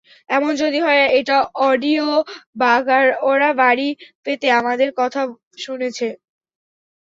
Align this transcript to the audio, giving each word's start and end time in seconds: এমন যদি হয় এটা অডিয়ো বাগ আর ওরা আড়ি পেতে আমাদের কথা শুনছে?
এমন 0.29 0.51
যদি 0.61 0.79
হয় 0.85 1.03
এটা 1.19 1.37
অডিয়ো 1.65 2.09
বাগ 2.55 2.83
আর 2.97 3.07
ওরা 3.29 3.49
আড়ি 3.63 3.89
পেতে 4.25 4.47
আমাদের 4.59 4.89
কথা 4.99 5.21
শুনছে? 5.57 6.07